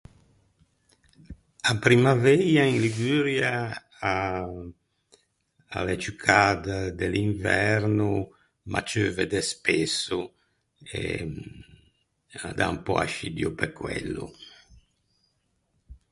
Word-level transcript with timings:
A 1.71 1.73
primmaveia 1.83 2.63
in 2.73 2.77
Liguria 2.85 3.51
a 4.13 4.15
a 5.75 5.77
l’é 5.85 5.95
ciù 6.03 6.13
cada 6.25 6.77
de 6.99 7.07
l’inverno, 7.13 8.09
ma 8.71 8.79
ceuve 8.91 9.23
de 9.33 9.41
spesso 9.53 10.19
e 12.35 12.39
a 12.49 12.51
dà 12.59 12.65
un 12.73 12.79
pö 12.85 12.93
ascidio 13.05 13.49
pe 13.59 13.67
quello. 13.79 14.25